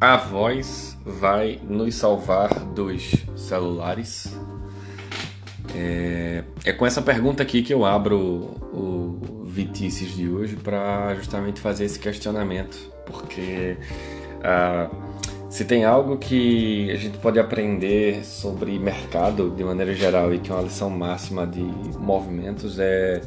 [0.00, 4.32] A voz vai nos salvar dos celulares?
[5.74, 8.16] É, é com essa pergunta aqui que eu abro
[8.72, 13.76] o, Vitices de hoje para justamente fazer esse questionamento, porque
[14.44, 14.88] ah,
[15.50, 20.52] se tem algo que a gente pode aprender sobre mercado de maneira geral e que
[20.52, 21.62] é uma lição máxima de
[21.98, 23.20] movimentos é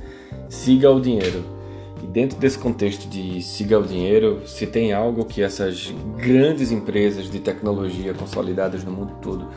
[0.47, 1.60] siga o dinheiro
[2.01, 7.29] e dentro desse contexto de siga o dinheiro, se tem algo que essas grandes empresas
[7.29, 9.47] de tecnologia consolidadas no mundo todo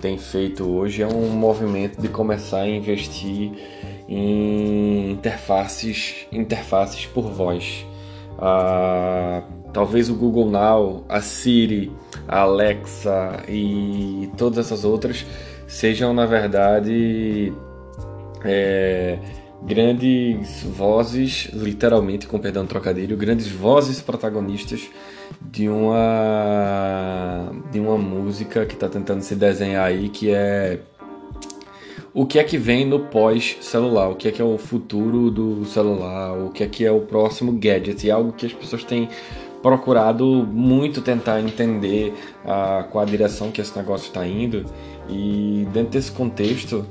[0.00, 3.52] têm feito hoje é um movimento de começar a investir
[4.08, 7.86] em interfaces, interfaces por voz.
[8.36, 11.92] Ah, talvez o Google Now, a Siri,
[12.26, 15.24] a Alexa e todas essas outras
[15.68, 17.52] sejam na verdade
[18.44, 19.18] é,
[19.66, 24.88] grandes vozes, literalmente, com perdão do trocadilho, grandes vozes protagonistas
[25.40, 30.80] de uma de uma música que está tentando se desenhar aí, que é
[32.14, 35.64] o que é que vem no pós-celular, o que é que é o futuro do
[35.64, 38.84] celular, o que é que é o próximo gadget, e é algo que as pessoas
[38.84, 39.08] têm
[39.62, 42.12] procurado muito tentar entender
[42.44, 44.66] a, qual a direção que esse negócio está indo,
[45.08, 46.84] e dentro desse contexto,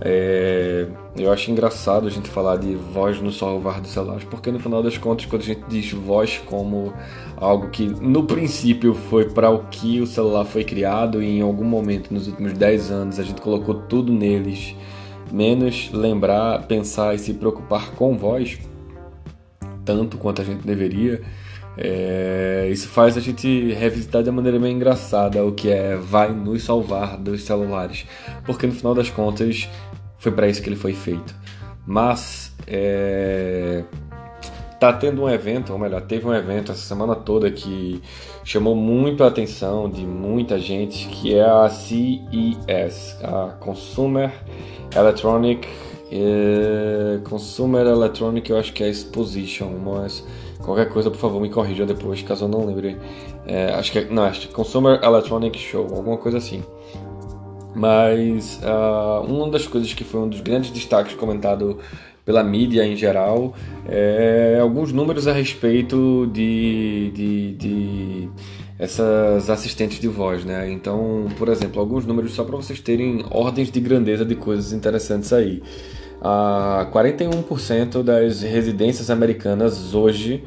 [0.00, 4.58] é, eu acho engraçado a gente falar de voz no salvar dos celulares, porque no
[4.58, 6.92] final das contas, quando a gente diz voz como
[7.36, 11.64] algo que no princípio foi para o que o celular foi criado e em algum
[11.64, 14.74] momento nos últimos 10 anos a gente colocou tudo neles,
[15.32, 18.58] menos lembrar, pensar e se preocupar com voz,
[19.84, 21.22] tanto quanto a gente deveria.
[21.76, 26.62] É, isso faz a gente revisitar de maneira meio engraçada o que é vai nos
[26.62, 28.06] salvar dos celulares,
[28.44, 29.68] porque no final das contas
[30.18, 31.34] foi para isso que ele foi feito.
[31.86, 33.82] Mas é,
[34.78, 38.00] tá tendo um evento, ou melhor, teve um evento essa semana toda que
[38.44, 44.30] chamou muito a atenção de muita gente, que é a CES, a Consumer
[44.96, 45.66] Electronic
[46.16, 50.24] é, Consumer Electronic, eu acho que é Exposition, mas
[50.64, 52.96] qualquer coisa, por favor, me corrija depois, caso eu não lembre.
[53.46, 56.62] É, acho que é, não, acho que Consumer Electronic Show, alguma coisa assim.
[57.74, 61.78] Mas uh, uma das coisas que foi um dos grandes destaques comentado
[62.24, 63.54] pela mídia em geral
[63.86, 68.28] é alguns números a respeito de, de, de
[68.78, 70.70] essas assistentes de voz, né?
[70.70, 75.32] Então, por exemplo, alguns números só para vocês terem ordens de grandeza de coisas interessantes
[75.32, 75.62] aí.
[76.26, 80.42] Ah, 41% das residências americanas hoje.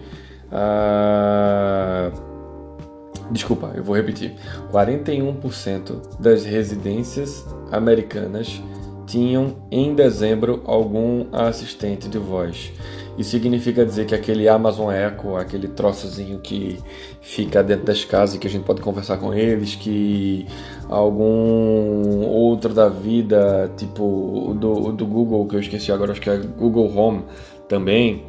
[3.30, 4.34] Desculpa, eu vou repetir.
[4.72, 8.60] 41% das residências americanas
[9.08, 12.72] tinham em dezembro algum assistente de voz.
[13.18, 16.78] Isso significa dizer que aquele Amazon Echo, aquele troçozinho que
[17.20, 20.46] fica dentro das casas e que a gente pode conversar com eles, que
[20.88, 26.38] algum outro da vida, tipo do, do Google, que eu esqueci agora, acho que é
[26.38, 27.24] Google Home
[27.68, 28.24] também,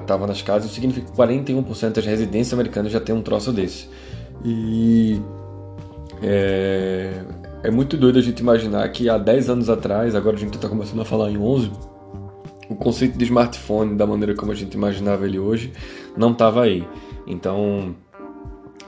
[0.00, 0.66] estava uh, nas casas.
[0.66, 3.86] Isso significa que 41% das residências americanas já tem um troço desse.
[4.42, 5.20] E
[6.22, 7.22] é,
[7.66, 10.68] é muito doido a gente imaginar que há 10 anos atrás, agora a gente está
[10.68, 11.72] começando a falar em 11,
[12.68, 15.72] o conceito de smartphone, da maneira como a gente imaginava ele hoje,
[16.16, 16.86] não estava aí.
[17.26, 17.96] Então,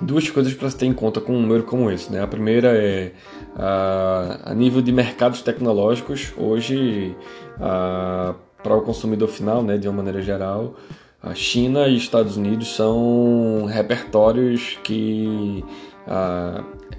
[0.01, 2.13] duas coisas para se ter em conta com um número como esse.
[2.13, 2.23] Né?
[2.23, 3.13] A primeira é
[3.57, 7.17] a, a nível de mercados tecnológicos, hoje,
[7.59, 10.77] para o consumidor final, né, de uma maneira geral,
[11.21, 15.65] a China e Estados Unidos são repertórios que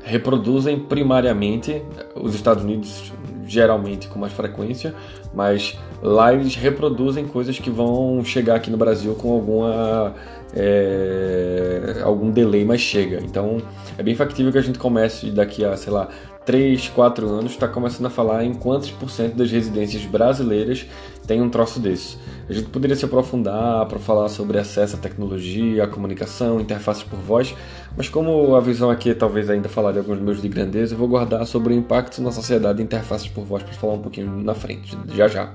[0.03, 1.81] reproduzem primariamente
[2.15, 3.11] os Estados Unidos
[3.45, 4.93] geralmente com mais frequência,
[5.33, 10.13] mas lá eles reproduzem coisas que vão chegar aqui no Brasil com alguma
[10.53, 13.19] é, algum delay, mas chega.
[13.23, 13.57] Então
[13.97, 16.09] é bem factível que a gente comece daqui a, sei lá,
[16.45, 20.87] 3, 4 anos, está começando a falar em quantos por cento das residências brasileiras
[21.27, 22.17] tem um troço desse.
[22.49, 27.19] A gente poderia se aprofundar para falar sobre acesso à tecnologia, à comunicação, interfaces por
[27.19, 27.55] voz,
[27.95, 30.97] mas como a visão aqui é talvez ainda falar de alguns números de grandeza, eu
[30.97, 34.43] vou guardar sobre o impacto na sociedade de interfaces por voz para falar um pouquinho
[34.43, 35.51] na frente, já já.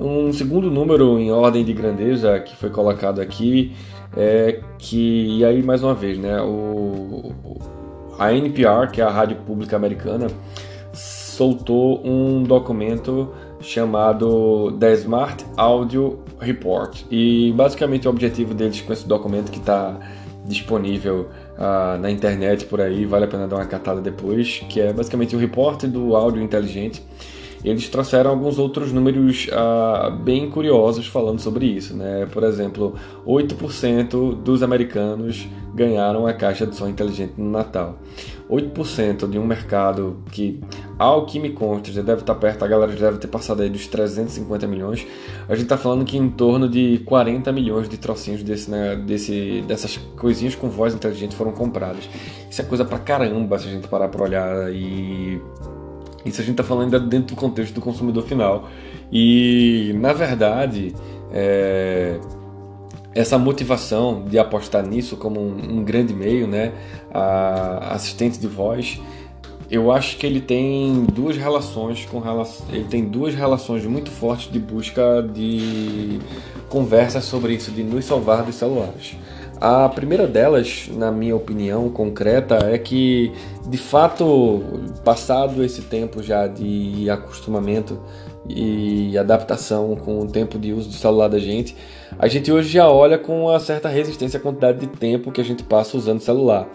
[0.00, 3.74] Um segundo número em ordem de grandeza que foi colocado aqui
[4.16, 7.32] é que, e aí mais uma vez, né, o,
[8.18, 10.28] a NPR, que é a rádio pública americana,
[10.92, 17.02] soltou um documento chamado The Smart Audio Report.
[17.10, 19.98] E basicamente o objetivo deles com esse documento que está
[20.48, 24.92] disponível uh, na internet por aí, vale a pena dar uma catada depois, que é
[24.92, 27.02] basicamente o reporte do áudio inteligente
[27.64, 31.94] eles trouxeram alguns outros números uh, bem curiosos falando sobre isso.
[31.96, 32.26] Né?
[32.32, 32.94] Por exemplo,
[33.26, 37.98] 8% dos americanos ganharam a caixa de som inteligente no Natal.
[38.50, 40.60] 8% de um mercado que,
[40.98, 43.68] ao que me consta, já deve estar perto, a galera já deve ter passado aí
[43.68, 45.06] dos 350 milhões.
[45.48, 49.62] A gente está falando que em torno de 40 milhões de trocinhos desse, né, desse,
[49.66, 52.08] dessas coisinhas com voz inteligente foram compradas.
[52.50, 55.40] Isso é coisa pra caramba se a gente parar para olhar e
[56.24, 58.68] isso a gente está falando ainda dentro do contexto do consumidor final.
[59.10, 60.94] E, na verdade,
[61.32, 62.18] é,
[63.18, 66.72] essa motivação de apostar nisso como um, um grande meio, né,
[67.12, 69.00] a assistente de voz,
[69.68, 72.22] eu acho que ele tem duas relações com
[72.70, 76.20] ele tem duas relações muito fortes de busca de
[76.68, 79.16] conversas sobre isso de nos salvar dos celulares.
[79.60, 83.32] A primeira delas, na minha opinião concreta, é que
[83.66, 84.62] de fato,
[85.04, 87.98] passado esse tempo já de acostumamento
[88.48, 91.76] e adaptação com o tempo de uso do celular da gente,
[92.18, 95.44] a gente hoje já olha com uma certa resistência à quantidade de tempo que a
[95.44, 96.68] gente passa usando o celular.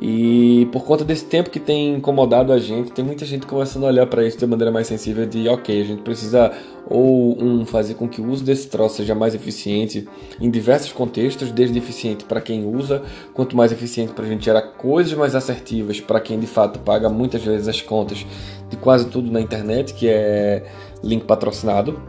[0.00, 3.86] E por conta desse tempo que tem incomodado a gente, tem muita gente começando a
[3.86, 6.52] olhar para isso de maneira mais sensível de, ok, a gente precisa
[6.88, 10.06] ou um fazer com que o uso desse troço seja mais eficiente
[10.38, 13.02] em diversos contextos, desde eficiente para quem usa,
[13.32, 17.08] quanto mais eficiente para a gente gerar coisas mais assertivas para quem de fato paga
[17.08, 18.24] muitas vezes as contas
[18.68, 20.62] de quase tudo na internet, que é
[21.02, 22.00] link patrocinado,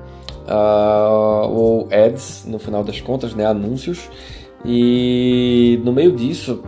[0.48, 4.10] uh, ou ads no final das contas, né, anúncios.
[4.66, 6.64] E no meio disso,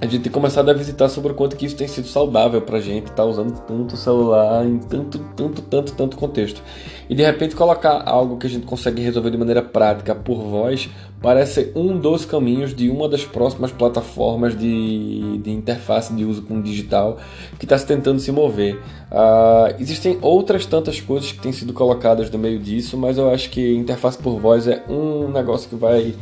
[0.00, 2.80] a gente tem começado a visitar sobre o quanto que isso tem sido saudável pra
[2.80, 6.62] gente estar tá usando tanto celular em tanto, tanto, tanto, tanto contexto.
[7.08, 10.88] E de repente colocar algo que a gente consegue resolver de maneira prática por voz
[11.22, 16.60] parece um dos caminhos de uma das próximas plataformas de, de interface de uso com
[16.60, 17.18] digital
[17.58, 18.76] que está se tentando se mover.
[19.10, 23.48] Uh, existem outras tantas coisas que têm sido colocadas no meio disso, mas eu acho
[23.48, 26.14] que interface por voz é um negócio que vai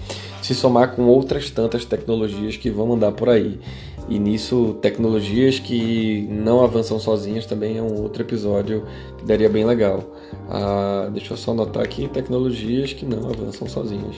[0.43, 3.59] se somar com outras tantas tecnologias que vão andar por aí.
[4.09, 8.85] E nisso, tecnologias que não avançam sozinhas também é um outro episódio
[9.17, 10.03] que daria bem legal.
[10.51, 14.17] Ah, deixa eu só anotar aqui: tecnologias que não avançam sozinhas.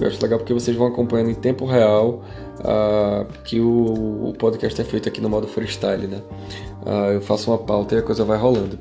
[0.00, 2.22] Eu acho legal porque vocês vão acompanhando em tempo real
[2.60, 6.22] ah, que o, o, podcast é feito aqui no modo freestyle, né?
[6.86, 8.78] Ah, eu faço uma pauta e a coisa vai rolando.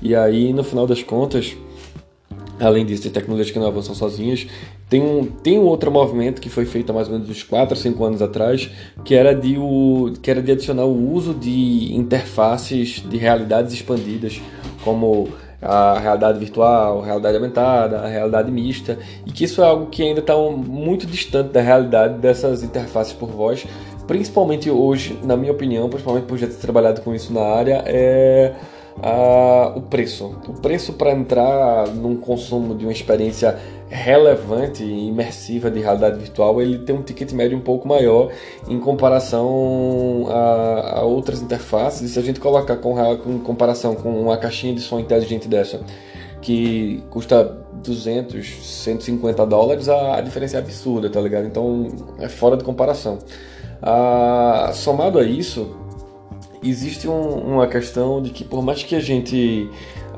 [0.00, 1.54] E aí, no final das contas
[2.60, 4.46] além disso, de tecnologias que não avançam sozinhas.
[4.90, 7.76] Tem um, tem um outro movimento que foi feito há mais ou menos uns 4
[7.76, 8.68] ou 5 anos atrás,
[9.04, 14.42] que era, de o, que era de adicionar o uso de interfaces de realidades expandidas,
[14.82, 15.28] como
[15.62, 20.02] a realidade virtual, a realidade aumentada, a realidade mista, e que isso é algo que
[20.02, 23.64] ainda está muito distante da realidade dessas interfaces por voz,
[24.08, 28.54] principalmente hoje, na minha opinião, principalmente por já ter trabalhado com isso na área, é
[28.98, 30.36] uh, o preço.
[30.48, 33.58] O preço para entrar num consumo de uma experiência
[33.88, 38.30] relevante e imersiva de realidade virtual, ele tem um ticket médio um pouco maior
[38.68, 42.02] em comparação a, a outras interfaces.
[42.02, 42.96] E se a gente colocar com,
[43.26, 45.80] em comparação com uma caixinha de som inteligente dessa,
[46.40, 47.44] que custa
[47.84, 51.46] 200, 150 dólares, a, a diferença é absurda, tá ligado?
[51.46, 51.88] Então
[52.18, 53.18] é fora de comparação.
[53.82, 55.76] Ah, somado a isso,
[56.62, 59.68] existe um, uma questão de que por mais que a gente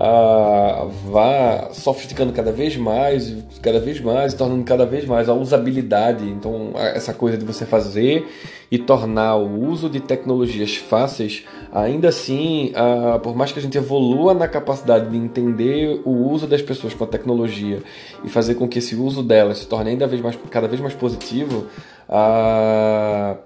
[0.00, 6.28] ah, vá sofisticando cada vez mais, cada vez mais, tornando cada vez mais a usabilidade,
[6.28, 8.26] então essa coisa de você fazer
[8.70, 13.78] e tornar o uso de tecnologias fáceis, ainda assim, ah, por mais que a gente
[13.78, 17.82] evolua na capacidade de entender o uso das pessoas com a tecnologia
[18.24, 20.94] e fazer com que esse uso delas se torne ainda vez mais, cada vez mais
[20.94, 21.66] positivo,
[22.08, 23.36] ah,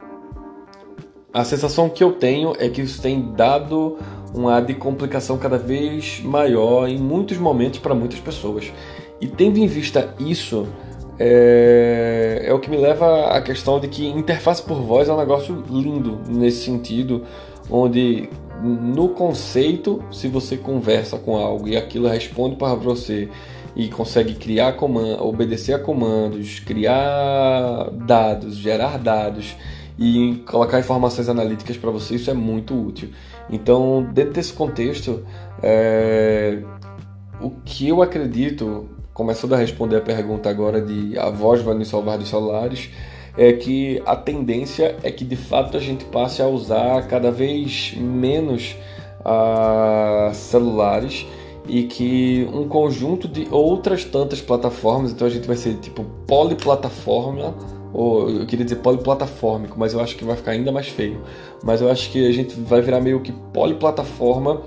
[1.33, 3.99] a sensação que eu tenho é que isso tem dado
[4.35, 8.73] uma de complicação cada vez maior em muitos momentos para muitas pessoas.
[9.21, 10.67] E tendo em vista isso,
[11.19, 15.17] é, é, o que me leva à questão de que interface por voz é um
[15.17, 17.25] negócio lindo nesse sentido,
[17.71, 18.29] onde
[18.63, 23.29] no conceito, se você conversa com algo e aquilo responde para você
[23.75, 29.55] e consegue criar comandos, obedecer a comandos, criar dados, gerar dados
[29.99, 33.11] e colocar informações analíticas para você, isso é muito útil.
[33.51, 35.25] Então, dentro desse contexto,
[35.63, 36.59] é,
[37.41, 41.89] o que eu acredito, começando a responder a pergunta agora de a voz vai nos
[41.89, 42.91] salvar dos celulares,
[43.37, 47.95] é que a tendência é que de fato a gente passe a usar cada vez
[47.97, 48.75] menos
[49.21, 51.27] uh, celulares
[51.69, 57.55] e que um conjunto de outras tantas plataformas, então a gente vai ser tipo poliplataforma
[57.97, 61.23] ou eu queria dizer poliplataformico, mas eu acho que vai ficar ainda mais feio.
[61.63, 64.63] Mas eu acho que a gente vai virar meio que poliplataforma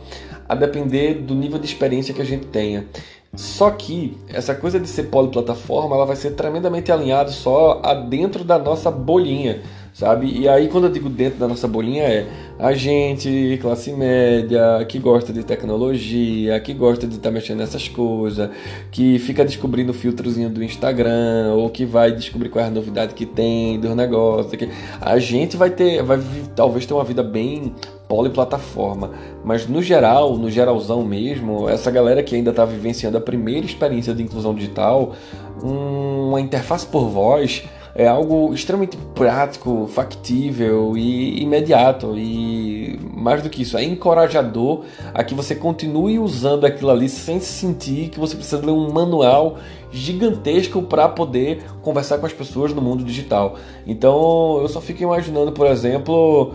[0.48, 2.88] a depender do nível de experiência que a gente tenha.
[3.36, 8.44] Só que essa coisa de ser poliplataforma, ela vai ser tremendamente alinhada só a dentro
[8.44, 9.62] da nossa bolinha
[10.00, 10.32] sabe?
[10.32, 12.28] E aí quando eu digo dentro da nossa bolinha é
[12.60, 17.88] a gente, classe média, que gosta de tecnologia, que gosta de estar tá mexendo nessas
[17.88, 18.50] coisas,
[18.92, 23.14] que fica descobrindo o filtrozinho do Instagram, ou que vai descobrir qual é a novidade
[23.14, 24.54] que tem dos negócios.
[24.56, 24.68] Que...
[25.00, 26.20] A gente vai ter, vai
[26.54, 27.74] talvez ter uma vida bem
[28.10, 29.12] poliplataforma,
[29.42, 34.14] mas no geral, no geralzão mesmo, essa galera que ainda está vivenciando a primeira experiência
[34.14, 35.16] de inclusão digital,
[35.64, 37.64] uma interface por voz
[38.00, 42.18] é algo extremamente prático, factível e imediato.
[42.18, 47.42] E mais do que isso, é encorajador a que você continue usando aquilo ali sem
[47.42, 49.58] sentir que você precisa ler um manual
[49.92, 53.58] gigantesco para poder conversar com as pessoas no mundo digital.
[53.86, 56.54] Então eu só fico imaginando, por exemplo,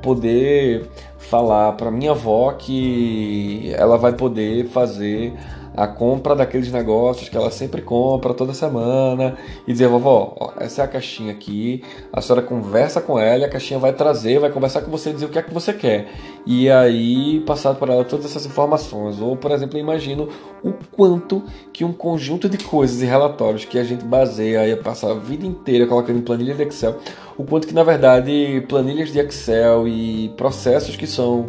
[0.00, 5.32] poder falar para minha avó que ela vai poder fazer
[5.76, 9.36] a compra daqueles negócios que ela sempre compra toda semana
[9.66, 13.48] e dizer, vovó, ó, essa é a caixinha aqui, a senhora conversa com ela, a
[13.48, 16.08] caixinha vai trazer, vai conversar com você e dizer o que é que você quer.
[16.46, 19.20] E aí passar para ela todas essas informações.
[19.20, 20.28] Ou, por exemplo, imagino
[20.62, 25.10] o quanto que um conjunto de coisas e relatórios que a gente baseia e passa
[25.10, 26.96] a vida inteira colocando em planilha de Excel,
[27.36, 31.46] o quanto que na verdade planilhas de Excel e processos que são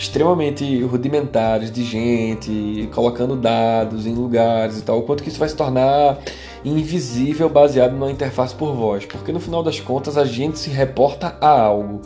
[0.00, 5.48] extremamente rudimentares de gente, colocando dados em lugares e tal, o quanto que isso vai
[5.48, 6.18] se tornar
[6.64, 11.36] invisível baseado numa interface por voz, porque no final das contas a gente se reporta
[11.38, 12.00] a algo.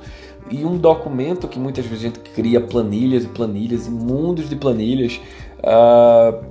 [0.50, 4.56] E um documento que muitas vezes a gente cria planilhas e planilhas e mundos de
[4.56, 5.20] planilhas,
[5.60, 6.44] uh,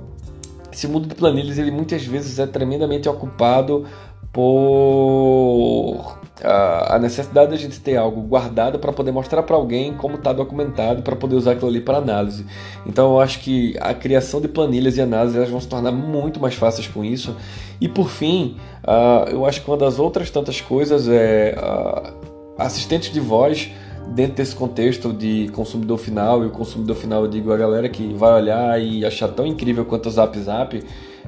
[0.72, 3.84] esse mundo de planilhas ele muitas vezes é tremendamente ocupado
[4.32, 10.32] por a necessidade da gente ter algo guardado para poder mostrar para alguém como está
[10.32, 12.44] documentado para poder usar aquilo ali para análise.
[12.84, 16.40] Então eu acho que a criação de planilhas e análise elas vão se tornar muito
[16.40, 17.36] mais fáceis com isso.
[17.80, 22.12] E por fim, uh, eu acho que uma das outras tantas coisas é uh,
[22.58, 23.70] assistentes de voz
[24.08, 28.12] dentro desse contexto de consumidor final e o consumidor final eu digo a galera que
[28.14, 30.82] vai olhar e achar tão incrível quanto o Zap Zap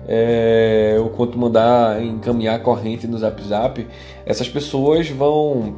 [0.06, 3.86] é, ou quanto mandar encaminhar corrente no Zap Zap,
[4.24, 5.74] essas pessoas vão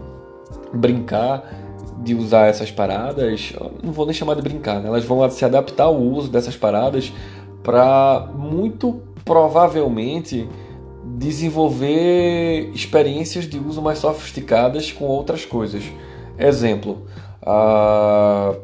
[0.73, 1.51] brincar
[2.03, 4.89] de usar essas paradas, não vou nem chamar de brincar, né?
[4.89, 7.13] elas vão se adaptar ao uso dessas paradas
[7.63, 10.49] para muito provavelmente
[11.17, 15.83] desenvolver experiências de uso mais sofisticadas com outras coisas.
[16.39, 17.03] Exemplo,
[17.43, 18.57] uh,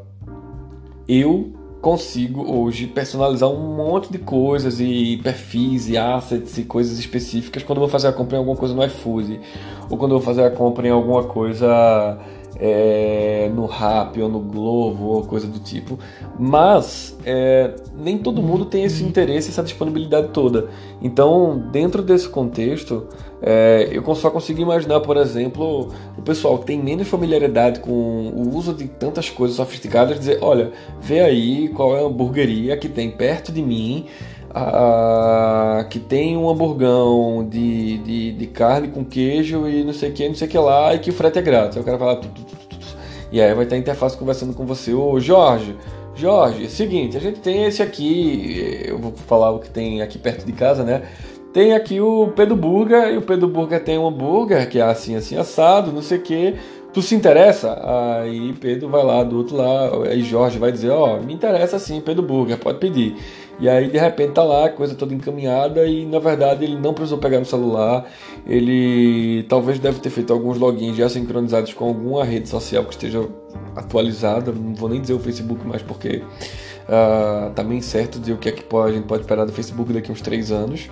[1.09, 1.53] eu
[1.85, 7.77] consigo hoje personalizar um monte de coisas e perfis e assets e coisas específicas quando
[7.77, 9.39] eu vou fazer a compra em alguma coisa no iFood
[9.91, 12.19] ou quando eu vou fazer a compra em alguma coisa
[12.57, 15.99] é, no Rap ou no Globo ou coisa do tipo.
[16.39, 20.69] Mas é, nem todo mundo tem esse interesse, essa disponibilidade toda.
[21.03, 23.07] Então, dentro desse contexto,
[23.43, 28.57] é, eu só consigo imaginar, por exemplo, o pessoal que tem menos familiaridade com o
[28.57, 33.11] uso de tantas coisas sofisticadas dizer: olha, vê aí qual é a hamburgueria que tem
[33.11, 34.07] perto de mim.
[35.91, 40.29] Que tem um hamburgão de, de, de, carne com queijo e não sei o que,
[40.29, 41.77] não sei o que lá, e que o frete é grátis.
[41.77, 42.79] Aí o cara vai tu, tu, tu,
[43.33, 45.77] e aí vai estar a interface conversando com você, ô Jorge,
[46.15, 50.19] Jorge, é seguinte, a gente tem esse aqui, eu vou falar o que tem aqui
[50.19, 51.03] perto de casa, né?
[51.53, 55.17] Tem aqui o Pedro Burger, e o Pedro Burger tem um hambúrguer que é assim,
[55.17, 56.55] assim, assado, não sei o que.
[56.93, 57.77] Tu se interessa?
[58.21, 61.77] Aí Pedro vai lá do outro lado, aí Jorge vai dizer, ó, oh, me interessa
[61.79, 63.17] sim, Pedro Burger, pode pedir.
[63.61, 66.93] E aí de repente tá lá, a coisa toda encaminhada e na verdade ele não
[66.93, 68.07] precisou pegar no celular.
[68.47, 73.29] Ele talvez deve ter feito alguns logins já sincronizados com alguma rede social que esteja
[73.77, 74.53] atualizada.
[74.53, 76.23] Não vou nem dizer o Facebook mais porque
[76.89, 79.93] uh, tá bem certo de o que é que a gente pode esperar do Facebook
[79.93, 80.89] daqui uns três anos.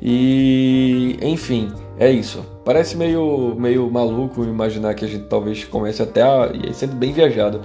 [0.00, 2.44] E enfim, é isso.
[2.64, 6.50] Parece meio, meio maluco imaginar que a gente talvez comece até a.
[6.52, 7.60] E sendo bem viajado.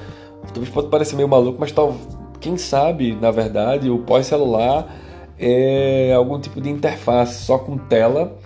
[0.47, 1.95] Talvez pode parecer meio maluco, mas tal,
[2.43, 4.93] quem sabe, na verdade, o pós-celular
[5.39, 8.37] é algum tipo de interface só com tela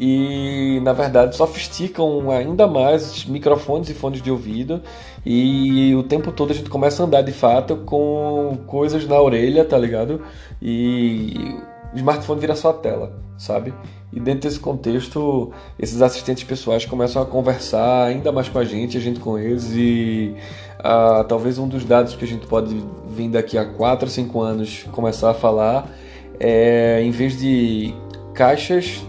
[0.00, 4.82] e na verdade sofisticam ainda mais os microfones e fones de ouvido
[5.24, 9.64] e o tempo todo a gente começa a andar de fato com coisas na orelha,
[9.66, 10.22] tá ligado?
[10.60, 11.54] E
[11.92, 13.72] o smartphone vira só a tela, sabe?
[14.12, 18.98] E dentro desse contexto, esses assistentes pessoais começam a conversar ainda mais com a gente,
[18.98, 19.72] a gente com eles.
[19.74, 20.34] E
[20.80, 24.40] uh, talvez um dos dados que a gente pode vir daqui a 4 ou 5
[24.40, 25.90] anos começar a falar
[26.38, 27.94] é em vez de
[28.34, 29.02] caixas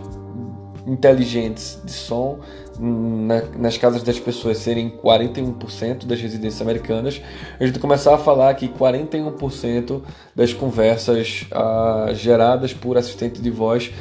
[0.86, 2.39] inteligentes de som
[2.79, 7.22] na, nas casas das pessoas serem 41% das residências americanas,
[7.60, 10.01] a gente começar a falar que 41%
[10.36, 13.91] das conversas ah, geradas por assistente de voz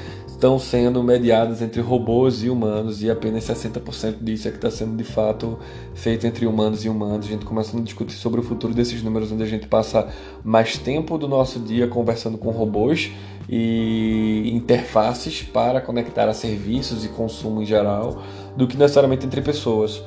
[0.42, 4.96] estão sendo mediadas entre robôs e humanos e apenas 60% disso é que está sendo
[4.96, 5.56] de fato
[5.94, 7.26] feito entre humanos e humanos.
[7.26, 10.08] A gente começando a discutir sobre o futuro desses números, onde a gente passa
[10.42, 13.12] mais tempo do nosso dia conversando com robôs
[13.48, 18.20] e interfaces para conectar a serviços e consumo em geral,
[18.56, 19.98] do que necessariamente entre pessoas.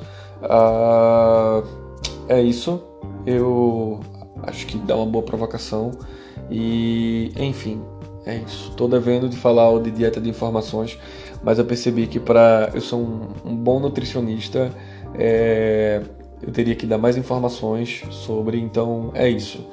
[0.42, 1.66] Uh,
[2.28, 2.82] é isso.
[3.24, 4.00] Eu
[4.42, 5.92] acho que dá uma boa provocação.
[6.50, 7.80] E, enfim,
[8.26, 8.70] é isso.
[8.70, 10.98] Estou devendo de falar de dieta de informações,
[11.42, 14.72] mas eu percebi que para eu sou um, um bom nutricionista,
[15.14, 16.02] é,
[16.42, 18.58] eu teria que dar mais informações sobre.
[18.58, 19.64] Então é isso.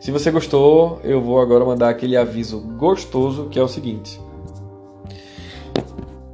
[0.00, 4.20] Se você gostou, eu vou agora mandar aquele aviso gostoso que é o seguinte.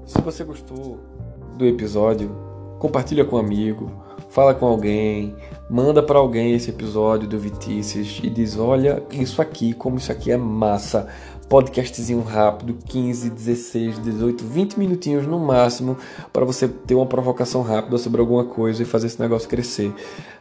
[0.07, 0.99] Se você gostou
[1.59, 2.31] do episódio,
[2.79, 3.91] compartilha com um amigo,
[4.31, 5.35] fala com alguém,
[5.69, 10.31] manda para alguém esse episódio do Vitices e diz: "Olha, isso aqui, como isso aqui
[10.31, 11.09] é massa"
[11.49, 15.97] podcastzinho rápido, 15, 16, 18, 20 minutinhos no máximo,
[16.33, 19.93] para você ter uma provocação rápida sobre alguma coisa e fazer esse negócio crescer.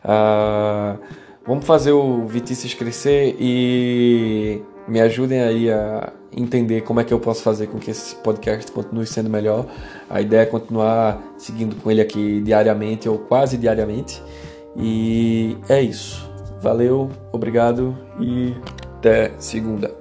[0.03, 0.97] Ah,
[1.45, 7.19] vamos fazer o Vitices crescer e me ajudem aí a entender como é que eu
[7.19, 9.65] posso fazer com que esse podcast continue sendo melhor.
[10.09, 14.21] A ideia é continuar seguindo com ele aqui diariamente ou quase diariamente.
[14.75, 16.29] E é isso.
[16.61, 18.53] Valeu, obrigado e
[18.97, 19.93] até segunda.